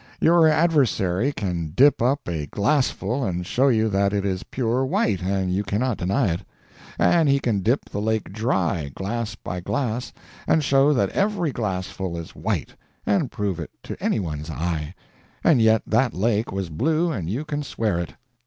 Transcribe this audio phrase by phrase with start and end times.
[0.19, 5.21] Your adversary can dip up a glassful and show you that it is pure white
[5.21, 6.39] and you cannot deny it;
[6.97, 10.11] and he can dip the lake dry, glass by glass,
[10.47, 12.73] and show that every glassful is white,
[13.05, 14.95] and prove it to any one's eye
[15.43, 18.15] and yet that lake was blue and you can swear it.